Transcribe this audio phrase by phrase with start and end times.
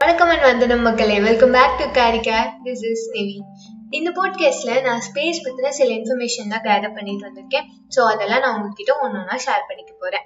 [0.00, 1.16] வணக்கம் அண்ட் வந்தனம் மக்களே.
[1.26, 3.34] Welcome back to Karika this is Nivi
[3.90, 7.66] இந்த போட்காஸ்ட்ல நான் ஸ்பேஸ் பத்தின சில இன்ஃபர்மேஷன் தான் கேதர் பண்ணிட்டு வந்திருக்கேன்.
[7.94, 10.24] ஸோ அதெல்லாம் நான் உங்ககிட்ட ஒன்று ஒன்றா ஷேர் பண்ணிக்க போறேன்.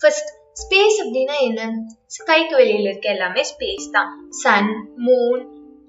[0.00, 0.30] ஃபர்ஸ்ட்
[0.62, 1.70] ஸ்பேஸ் அப்படின்னா என்ன?
[2.16, 4.10] ஸ்கைக்கு வெளியில இருக்க எல்லாமே ஸ்பேஸ் தான்.
[4.42, 4.70] சன்
[5.06, 5.42] மூன்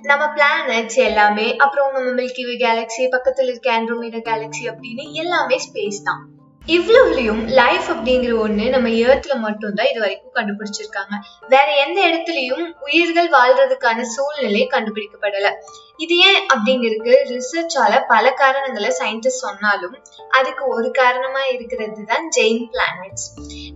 [0.04, 6.02] நம்ம பிளானட்ஸ் எல்லாமே அப்புறம் நம்ம மில்கி வே கேலக்ஸி பக்கத்துல இருக்க ஆண்ட்ரோமேடா கேலக்ஸி அப்படின்னு எல்லாமே ஸ்பேஸ்
[6.04, 6.24] தான்.
[6.74, 11.16] இவ்வளவுலயும் லைஃப் அப்படிங்கிற ஒண்ணு நம்ம ஏர்த்ல மட்டும்தான் இது வரைக்கும் கண்டுபிடிச்சிருக்காங்க.
[11.54, 15.50] வேற எந்த இடத்துலயும் உயிர்கள் வாழ்றதுக்கான சூழ்நிலை கண்டுபிடிக்கப்படல.
[15.98, 19.96] இது ஏன் அப்படிங்கிறதுக்கு ரிசர்ச்சால பல காரணங்களை சயின்டிஸ்ட் சொன்னாலும்
[20.30, 23.28] அதுக்கு ஒரு காரணமா இருக்கிறது தான் ஜெயின் பிளானட்ஸ்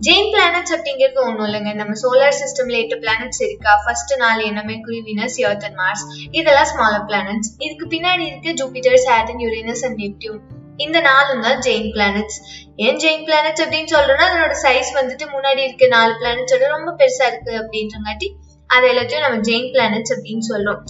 [0.08, 1.74] ஜெயின் பிளானட்ஸ் அப்படிங்கிறது ஒண்ணும் இல்லைங்க.
[1.74, 3.74] நம்ம சோலார் சிஸ்டம்ல எட்டு பிளானட்ஸ் இருக்கா?
[3.84, 9.44] ஃபர்ஸ்ட் நாள் என்னமே குருவினஸ் எர்த் அண்ட் மார்ஸ் இதெல்லாம் ஸ்மாலர் பிளானட்ஸ் இதுக்கு பின்னாடி இருக்கு Jupiter Saturn
[9.46, 10.40] Uranus and Neptune
[10.84, 12.38] இந்த நாலும் தான் ஜெயின் பிளானட்ஸ்
[12.76, 17.54] ஏன் ஜெயின் பிளானட்ஸ் அப்படின்னு சொல்றோம்னா அதனோட சைஸ் வந்துட்டு முன்னாடி இருக்க நாலு பிளானட்ஸோட ரொம்ப பெருசா இருக்கு
[17.62, 18.28] அப்படின்றங்காட்டி
[18.70, 20.82] அது எல்லாத்தையும் நம்ம ஜெயின் பிளானட்ஸ் அப்படின்னு சொல்றோம்.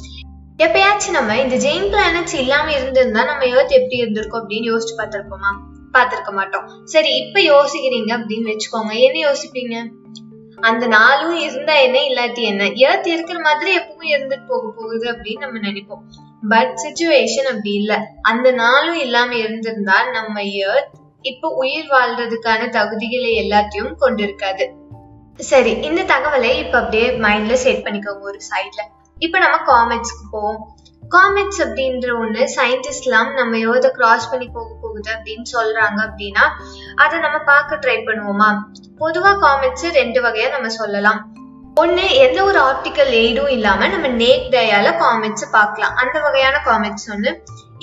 [0.58, 5.52] எப்பயாச்சும் நம்ம இந்த ஜெயின் பிளானட்ஸ் இல்லாம இருந்திருந்தா நம்ம ஏர்த் எப்படி இருந்திருக்கோம் அப்படின்னு யோசிச்சு பார்த்திருப்போமா?
[5.94, 6.66] பார்த்திருக்க மாட்டோம்.
[6.84, 8.92] சரி இப்ப யோசிக்கிறீங்க அப்படின்னு வச்சுக்கோங்க.
[9.06, 9.76] என்ன யோசிப்பீங்க?
[10.60, 12.64] அந்த நாளும் இருந்தா என்ன இல்லாட்டி என்ன?
[12.64, 16.02] ஏர்த் இருக்கிற மாதிரி எப்பவும் இருந்துட்டு போக போகுது அப்படின்னு நம்ம நினைப்போம்.
[16.48, 18.06] பட் சுச்சுவேஷன் அப்படி இல்ல.
[18.22, 24.70] அந்த நாளும் இல்லாம இருந்திருந்தா நம்ம ஏர்த் இப்ப உயிர் வாழ்றதுக்கான தகுதிகளை எல்லாத்தையும் கொண்டிருக்காது.
[25.36, 28.80] சரி இந்த தகவலை இப்ப அப்படியே மைண்ட்ல செட் பண்ணிக்கோங்க ஒரு சைட்ல
[29.18, 30.76] இப்ப நம்ம காமெட்ஸ்க்கு போவோம்.
[31.10, 36.46] காமெட்ஸ் அப்படின்ற ஒண்ணு சயின்டிஸ்ட்லாம் நம்ம யோத கிராஸ் பண்ணி போக போகுது அப்படின்னு சொல்றாங்க அப்படின்னா
[37.04, 38.50] அதை நம்ம பார்க்க ட்ரை பண்ணுவோமா?
[39.02, 41.20] பொதுவா காமெண்ட்ஸ் ரெண்டு வகையா நம்ம சொல்லலாம்.
[41.80, 45.94] ஒண்ணு எந்த ஒரு ஆப்டிக்கல் எய்டும் இல்லாம நம்ம நேக் டயால காமெட்ஸ் பார்க்கலாம்.
[46.02, 47.30] அந்த வகையான காமெட்ஸ் ஒண்ணு.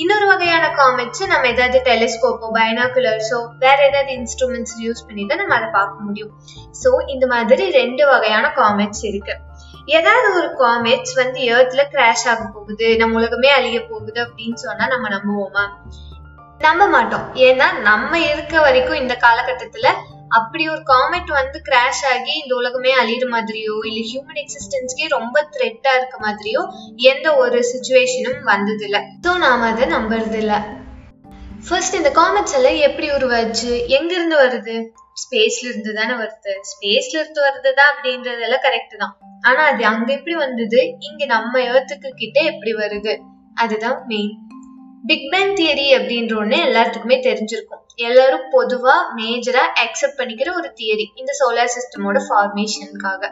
[0.02, 5.70] இன்னொரு வகையான காமெட்ஸ் நம்ம ஏதாவது டெலிஸ்கோப்போ பைனாகுலர்ஸோ வேற ஏதாவது இன்ஸ்ட்ருமெண்ட்ஸ் யூஸ் பண்ணி தான் நம்ம அதை
[5.78, 6.34] பார்க்க முடியும்.
[6.82, 9.36] ஸோ இந்த மாதிரி ரெண்டு வகையான காமெட்ஸ் இருக்கு.
[9.98, 15.10] ஏதாவது ஒரு காமெட்ஸ் வந்து ஏர்த்ல கிராஷ் ஆக போகுது நம்ம உலகமே அழிய போகுது அப்படின்னு சொன்னா நம்ம
[15.16, 15.66] நம்புவோமா?
[16.60, 17.36] நம்ப மாட்டோம்.
[17.36, 19.90] ஏன்னா நம்ம இருக்க வரைக்கும் இந்த காலகட்டத்துல
[20.30, 25.96] அப்படி ஒரு காமெட் வந்து கிராஷ் ஆகி இந்த உலகமே அழியிற மாதிரியோ இல்ல ஹியூமன் எக்ஸிஸ்டன்ஸ்க்கே ரொம்ப த்ரெட்டா
[25.96, 26.62] இருக்க மாதிரியோ
[26.96, 30.64] எந்த ஒரு சுச்சுவேஷனும் வந்தது இல்ல ஸோ நாம அதை நம்புறது இல்ல
[31.70, 33.86] ஃபர்ஸ்ட் இந்த காமெட்ஸ் எல்லாம் எப்படி உருவாச்சு?
[33.88, 34.76] எங்க இருந்து வருது?
[35.22, 36.52] ஸ்பேஸ்ல இருந்து தானே வருது.
[36.72, 39.18] ஸ்பேஸ்ல இருந்து வருதுதான் அப்படின்றதெல்லாம் கரெக்ட் தான்.
[39.42, 40.96] ஆனா அது அங்க எப்படி வந்தது?
[41.00, 43.16] இங்க நம்ம ஏர்த்துக்கு கிட்ட எப்படி வருது?
[43.54, 44.34] அதுதான் மெயின்
[45.10, 47.82] பிக் பேங் தியரி அப்படின்ற ஒண்ணு எல்லாத்துக்குமே தெரிஞ்சிருக்கும்.
[47.96, 53.30] எல்லாரும் பொதுவா மேஜரா அக்செப்ட் பண்ணிக்கிற ஒரு தியரி இந்த சோலார் சிஸ்டமோட ஃபார்மேஷனுக்காக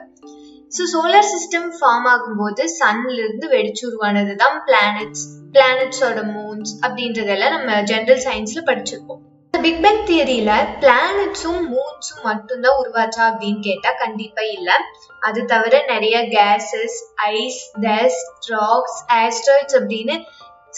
[0.72, 8.24] ஸோ சோலார் சிஸ்டம் ஃபார்ம் ஆகும்போது சன்ல இருந்து வெடிச்சு உருவானதுதான் பிளானட்ஸ் பிளானட்ஸோட மூன்ஸ் அப்படின்றதெல்லாம் நம்ம ஜென்ரல்
[8.28, 9.22] சயின்ஸ்ல படிச்சிருப்போம்.
[9.54, 14.72] பிக் பேங் தியரியில பிளானட்ஸும் மூன்ஸும் மட்டும்தான் உருவாச்சா அப்படின்னு கேட்டா கண்டிப்பா இல்ல.
[15.20, 20.18] அது தவிர நிறைய gases ice dust rocks asteroids அப்படின்னு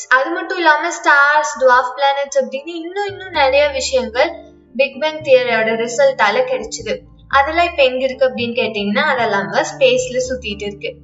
[0.10, 4.32] அது மட்டும் இல்லாம ஸ்டார்ஸ் டுவாஃப் பிளானட்ஸ் அப்படின்னு இன்னும் இன்னும் நிறைய விஷயங்கள்
[4.76, 7.00] பிக் பேங் தியரியோட ரிசல்ட்டால கிடைச்சது.
[7.28, 10.96] அதெல்லாம் இப்ப எங்க இருக்கு அப்படின்னு கேட்டீங்கன்னா அதெல்லாம் ஸ்பேஸ்ல சுத்திட்டு இருக்கு.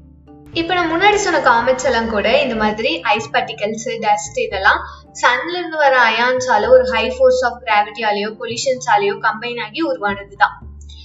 [0.54, 4.80] இப்ப நான் முன்னாடி சொன்ன காமெட்ஸ் எல்லாம் கூட இந்த மாதிரி ஐஸ் பார்ட்டிகல்ஸ் டஸ்ட் இதெல்லாம்
[5.22, 10.56] சன்ல இருந்து வர அயான்ஸால ஒரு ஹை ஃபோர்ஸ் ஆஃப் கிராவிட்டியாலேயோ பொல்யூஷன்ஸாலேயோ கம்பைன் ஆகி உருவானதுதான்.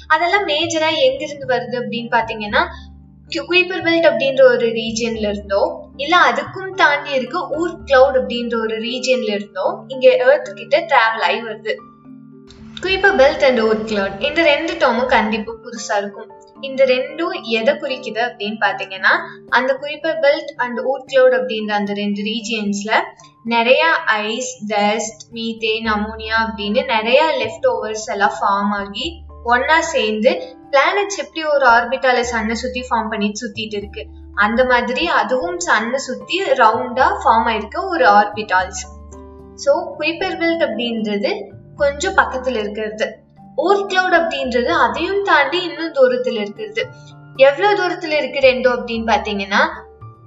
[0.09, 2.66] அதெல்லாம் மேஜரா எங்க இருந்து வருது அப்படின்னு பாத்தீங்கன்னா
[3.36, 5.62] குயிப்பர் பெல்ட் அப்படின்ற ஒரு ரீஜியன்ல இருந்தோ
[5.96, 11.42] இல்ல அதுக்கும் தாண்டி இருக்க ஊர் கிளவுட் அப்படின்ற ஒரு ரீஜியன்ல இருந்தோ இங்க எர்த் கிட்ட டிராவல் ஆகி
[11.42, 11.74] வருது.
[12.82, 16.30] Kuiper belt and Oort cloud இந்த ரெண்டு டேர்மும் கண்டிப்பா புதுசா இருக்கும்.
[16.60, 19.12] இந்த ரெண்டும் எதை குறிக்குது அப்படின்னு பாத்தீங்கன்னா
[19.48, 22.92] அந்த Kuiper belt and Oort cloud அப்படின்ற அந்த ரெண்டு ரீஜியன்ஸ்ல
[23.44, 29.22] நிறைய ஐஸ் டஸ்ட் மீத்தேன் அமோனியா அப்படின்னு நிறைய லெஃப்ட் ஓவர்ஸ் எல்லாம் ஃபார்ம் ஆகி
[29.53, 30.31] ஒன்னா சேர்ந்து
[30.70, 34.03] பிளானட்ஸ் எப்படி ஒரு ஆர்பிட்டால சன்னை சுத்தி ஃபார்ம் பண்ணிட்டு சுத்திட்டு இருக்கு?
[34.34, 38.82] அந்த மாதிரி அதுவும் சன்னை சுத்தி ரவுண்டா ஃபார்ம் ஆயிருக்க ஒரு ஆர்பிட்டால்ஸ்
[39.64, 41.31] ஸோ குயிப்பர் பெல்ட் அப்படின்றது
[41.76, 43.06] கொஞ்சம் பக்கத்துல இருக்கிறது.
[43.56, 46.82] ஓர் கிளவுட் அப்படின்றது அதையும் தாண்டி இன்னும் தூரத்துல இருக்கிறது.
[47.37, 49.62] எவ்வளவு தூரத்துல இருக்கு ரெண்டும் அப்படின்னு பாத்தீங்கன்னா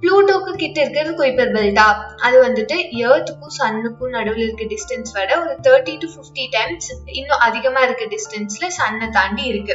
[0.02, 1.86] ப்ளூட்டோக்கு கிட்ட இருக்கிறது குயிப்பர் பெல்டா
[2.26, 2.76] அது வந்துட்டு
[3.08, 6.88] ஏர்த்துக்கும் சன்னுக்கும் நடுவில் இருக்க டிஸ்டன்ஸ் விட ஒரு தேர்ட்டி டு ஃபிஃப்டி டைம்ஸ்
[7.18, 9.74] இன்னும் அதிகமா இருக்க டிஸ்டன்ஸ்ல சன்னை தாண்டி இருக்கு.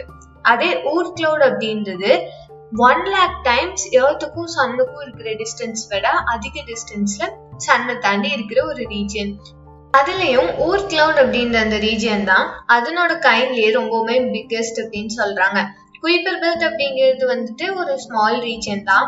[0.52, 2.12] அதே ஊர் கிளவுட் அப்படின்றது
[2.88, 7.24] ஒன் லேக் டைம்ஸ் ஏர்த்துக்கும் சன்னுக்கும் இருக்கிற டிஸ்டன்ஸ் விட அதிக டிஸ்டன்ஸ்ல
[7.68, 9.32] சன்னை தாண்டி இருக்கிற ஒரு ரீஜியன்
[9.94, 15.60] அதுலயும் ஊர் கிளவுட் அப்படின்ற அந்த ரீஜியன் தான் அதனோட கைண்ட்லயே ரொம்பவுமே பிக்கெஸ்ட் அப்படின்னு சொல்றாங்க.
[16.04, 19.08] குயிப்பர் பெல்ட் அப்படிங்கிறது வந்துட்டு ஒரு ஸ்மால் ரீஜியன் தான்.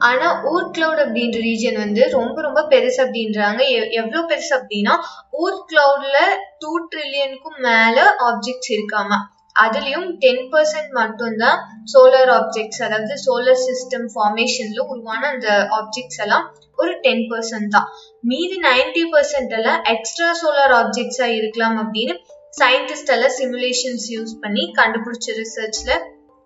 [0.00, 3.60] ஆனா ஊர் கிளவுட் அப்படின்ற ரீஜன் வந்து ரொம்ப ரொம்ப பெருசு அப்படின்றாங்க.
[3.98, 4.94] எவ்வளவு பெருசு அப்படின்னா
[5.30, 6.18] ஊர் கிளவுட்ல
[6.58, 9.18] டூ ட்ரில்லியனுக்கும் மேல ஆப்ஜெக்ட்ஸ் இருக்காம.
[9.56, 11.58] அதுலயும் டென் பர்சன்ட் மட்டும்தான்
[11.92, 16.46] சோலார் ஆப்ஜெக்ட்ஸ் அதாவது சோலார் சிஸ்டம் ஃபார்மேஷன்ல உருவான அந்த ஆப்ஜெக்ட்ஸ் எல்லாம்
[16.76, 17.88] ஒரு டென் பர்சன்ட் தான்.
[18.20, 22.16] மீதி நைன்டி பர்சன்ட் எல்லாம் எக்ஸ்ட்ரா சோலார் ஆப்ஜெக்ட்ஸா இருக்கலாம் அப்படின்னு
[22.60, 25.92] சயின்டிஸ்ட் எல்லாம் சிமுலேஷன்ஸ் யூஸ் பண்ணி கண்டுபிடிச்ச ரிசர்ச்ல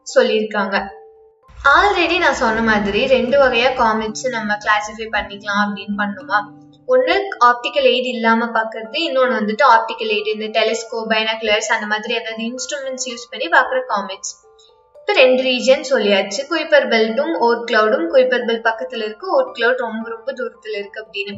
[0.06, 0.76] சொல்லியிருக்காங்க.
[1.66, 6.38] ஆல்ரெடி நான் சொன்ன மாதிரி ரெண்டு வகையா காமிக்ஸ் நம்ம கிளாசிஃபை பண்ணிக்கலாம் அப்படின்னு பண்ணுமா?
[6.86, 7.14] ஒன்று
[7.46, 13.08] ஆப்டிக்கல் எய்ட் இல்லாம பார்க்கறது இன்னொன்று வந்துட்டு ஆப்டிக்கல் எய்ட் இந்த டெலிஸ்கோப் பைனாகுலர்ஸ் அந்த மாதிரி ஏதாவது இன்ஸ்ட்ருமெண்ட்ஸ்
[13.10, 14.32] யூஸ் பண்ணி பார்க்குற காமிக்ஸ்
[14.94, 16.40] இப்போ ரெண்டு ரீஜன் சொல்லியாச்சு.
[16.50, 19.26] குயிப்பர் பெல்ட்டும் ஓட் கிளவுடும் குயிப்பர் பெல்ட் பக்கத்துல இருக்கு.
[19.38, 21.34] ஓட் கிளவுட் ரொம்ப ரொம்ப தூரத்துல இருக்கு அப்படின்னு.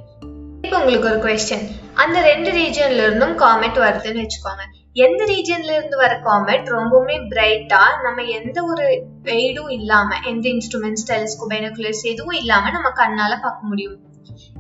[0.63, 4.65] இப்போ உங்களுக்கு ஒரு கொஸ்டின் அந்த ரெண்டு ரீஜன்ல இருந்தும் காமெட் வருதுன்னு வச்சுக்கோங்க.
[4.97, 8.87] எந்த ரீஜன்ல இருந்து வர காமெட் ரொம்பவுமே பிரைட்டா நம்ம எந்த ஒரு
[9.23, 13.97] எய்டும் இல்லாம எந்த இன்ஸ்ட்ருமெண்ட்ஸ் டெலிஸ்கோப் பைனோகுலர்ஸ் எதுவும் இல்லாம நம்ம கண்ணால பார்க்க முடியும்.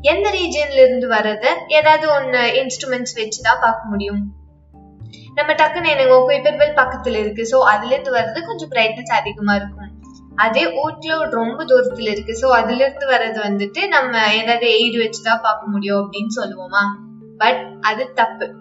[0.00, 4.34] எந்த ரீஜன்ல இருந்து வர்றத ஏதாவது ஒன்னு இன்ஸ்ட்ருமெண்ட்ஸ் வச்சுதான் பார்க்க முடியும்.
[5.34, 7.42] நம்ம டக்குன்னு எனக்கு குயிப்பர் பெல் பக்கத்துல இருக்கு.
[7.42, 9.90] ஸோ அதுல இருந்து வர்றது கொஞ்சம் பிரைட்னஸ் அதிகமா இருக்கும்.
[10.36, 12.32] அதே ஊட்ல ரொம்ப தூரத்துல இருக்கு.
[12.32, 16.84] ஸோ அதுல இருந்து வர்றது வந்துட்டு நம்ம ஏதாவது எய்டு வச்சுதான் பார்க்க முடியும் அப்படின்னு சொல்லுவோமா?
[17.38, 18.54] பட் அது தப்பு.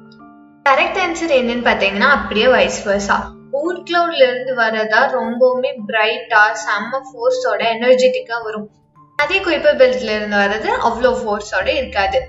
[0.69, 3.15] கரெக்ட் ஆன்சர் என்னன்னு பாத்தீங்கன்னா அப்படியே வைஸ் வர்ஸா
[3.59, 8.67] ஊட் கிளவுட்ல இருந்து வரதா ரொம்பவுமே பிரைட்டா செம்ம ஃபோர்ஸோட எனர்ஜெட்டிக்கா வரும்.
[9.15, 12.19] அதே குயிப்பர் பெல்ட்ல இருந்து வர்றது அவ்வளோ ஃபோர்ஸோட இருக்காது.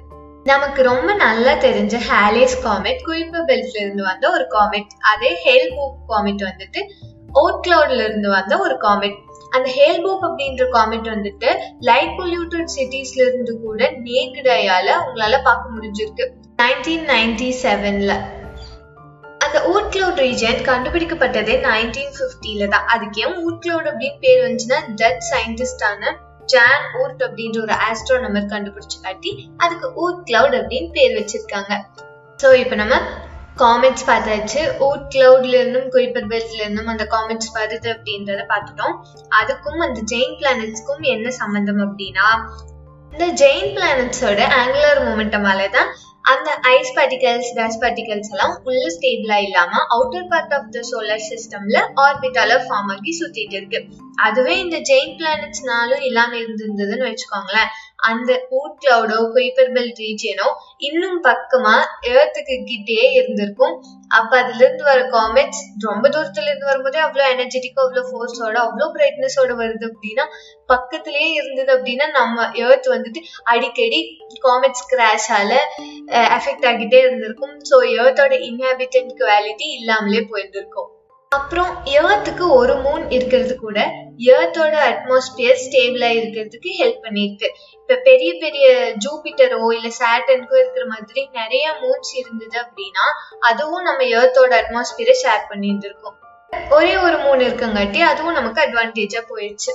[0.45, 6.01] நமக்கு ரொம்ப நல்லா தெரிஞ்ச ஹேலேஸ் காமெட் குயிப்பர் பெல்ட்ல இருந்து வந்த ஒரு காமெட் அதே ஹேல் பூப்
[6.13, 6.83] காமெட் வந்துட்டு
[7.35, 9.19] ஓட் கிளவுட்ல இருந்து வந்த ஒரு காமெட்
[9.51, 16.27] அந்த ஹேல் பூப் அப்படின்ற காமெட் வந்துட்டு லைட் பொல்யூட்டட் சிட்டிஸ்ல இருந்து கூட நேக்கடையால உங்களால பார்க்க முடிஞ்சிருக்கு.
[16.61, 18.13] நைன்டீன் செவன்ல
[19.45, 22.85] அந்த ஊட் கிளவுட் ரீஜன் கண்டுபிடிக்கப்பட்டதே நைன்டீன் ஃபிஃப்டியில தான்.
[22.95, 26.13] அதுக்கு ஏன் ஊட் கிளவுட் அப்படின்னு பேர் வந்துச்சுன்னா டச் சயின்டிஸ்டான
[26.53, 29.33] ஜான் ஊர்ட் அப்படின்ற ஒரு ஆஸ்ட்ரோனமர் கண்டுபிடிச்சு காட்டி
[29.65, 31.73] அதுக்கு ஊட் கிளவுட் அப்படின்னு பேர் வச்சிருக்காங்க.
[32.41, 32.99] ஸோ இப்போ நம்ம
[33.63, 34.61] காமெட்ஸ் பார்த்தாச்சு.
[34.89, 38.95] ஊட் கிளவுட்ல இருந்தும் குயிப்பர் பெல்ட்ல இருந்தும் அந்த காமெட்ஸ் வருது அப்படின்றத பார்த்துட்டோம்.
[39.41, 42.29] அதுக்கும் அந்த ஜெயின் பிளானட்ஸ்க்கும் என்ன சம்பந்தம் அப்படின்னா
[43.13, 45.91] இந்த ஜெயின் பிளானட்ஸோட ஆங்குலர் மூமெண்டமால தான்
[46.25, 51.79] அந்த ஐஸ் பார்ட்டிகல்ஸ் டஸ்ட் பார்ட்டிகல்ஸ் எல்லாம் உள்ள ஸ்டேபிளா இல்லாம outer part of the solar சிஸ்டம்ல
[52.05, 53.81] ஆர்பிட்டால ஃபார்ம் ஆகி சுத்திட்டு இருக்கு.
[54.27, 57.71] அதுவே இந்த ஜெயின் பிளானட்ஸ்னாலும் இல்லாம இருந்திருந்ததுன்னு வச்சுக்கோங்களேன்.
[58.09, 60.49] அந்த ஊட் கிளவுடோ குயிப்பர் பெல்ட் ரீஜியனோ
[60.89, 61.75] இன்னும் பக்கமா
[62.13, 63.75] ஏர்த்துக்கு கிட்டே இருந்திருக்கும்.
[64.11, 69.53] அப்ப அதுல இருந்து வர காமெட்ஸ் ரொம்ப தூரத்துல இருந்து வரும்போதே அவ்வளவு எனர்ஜெட்டிக்கா அவ்வளவு ஃபோர்ஸோட அவ்வளவு பிரைட்னஸோட
[69.63, 70.25] வருது அப்படின்னா
[70.73, 73.23] பக்கத்திலேயே இருந்தது அப்படின்னா நம்ம எர்த் வந்துட்டு
[73.53, 74.01] அடிக்கடி
[74.47, 75.53] காமெட்ஸ் கிராஷால
[76.37, 77.55] எஃபெக்ட் ஆகிட்டே இருந்திருக்கும்.
[77.71, 80.89] ஸோ எர்த்தோட இன்ஹாபிட்டன்ட் குவாலிட்டி இல்லாமலே போயிருந்திருக்கும்.
[81.33, 83.79] அப்புறம் ஏர்த்துக்கு ஒரு மூன் இருக்கிறது கூட
[84.31, 88.65] ஏர்த்தோட அட்மாஸ்பியர் ஸ்டேபிளா இருக்கிறதுக்கு ஹெல்ப் பண்ணிருக்கு இப்ப பெரிய பெரிய
[89.05, 93.07] ஜூபிட்டரோ இல்ல சாட்டனுக்கோ இருக்கிற மாதிரி நிறைய மூன்ஸ் இருந்தது அப்படின்னா
[93.51, 96.17] அதுவும் நம்ம ஏர்த்தோட அட்மாஸ்பியரை ஷேர் பண்ணியிருந்திருக்கோம்.
[96.77, 99.73] ஒரே ஒரு மூன் இருக்கங்காட்டி அதுவும் நமக்கு அட்வான்டேஜா போயிடுச்சு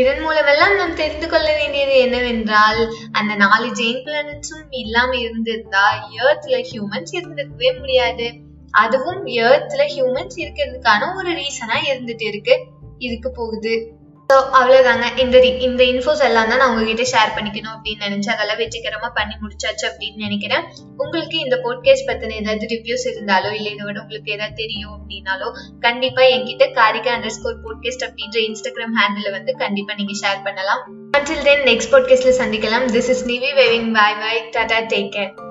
[0.00, 2.80] இதன் மூலமெல்லாம் நாம் தெரிந்து கொள்ள வேண்டியது என்னவென்றால்
[3.12, 5.86] அந்த நாலு ஜெயின் பிளானட்ஸும் இல்லாம இருந்திருந்தா
[6.18, 8.26] ஏர்த்ல ஹியூமன்ஸ் இருந்திருக்கவே முடியாது.
[8.70, 12.64] அதுவும் ஏர்த்ல ஹியூமன்ஸ் இருக்கிறதுக்கான ஒரு ரீசனா இருந்துட்டு இருக்கு.
[12.98, 13.74] இதுக்கு போகுது.
[14.30, 15.36] ஸோ அவ்வளோதாங்க இந்த
[15.66, 20.24] இந்த இன்ஃபோஸ் எல்லாம் தான் நான் உங்ககிட்ட ஷேர் பண்ணிக்கணும் அப்படின்னு நினைச்சேன் அதெல்லாம் வெற்றிகரமாக பண்ணி முடிச்சாச்சு அப்படின்னு
[20.26, 20.64] நினைக்கிறேன்.
[20.96, 25.48] உங்களுக்கு இந்த போட்காஸ்ட் பற்றின ஏதாவது ரிவ்யூஸ் இருந்தாலோ இல்லை இதை விட உங்களுக்கு ஏதாவது தெரியும் அப்படின்னாலோ
[25.86, 30.82] கண்டிப்பாக என்கிட்ட காரிகா அண்டர் ஸ்கோர் போட்காஸ்ட் அப்படின்ற இன்ஸ்டாகிராம் ஹேண்டில் வந்து கண்டிப்பாக நீங்கள் ஷேர் பண்ணலாம்.
[31.18, 32.88] அண்டில் தென் நெக்ஸ்ட் போட்காஸ்ட்ல சந்திக்கலாம்.
[32.96, 35.49] This is Nivi waving bye bye tata take care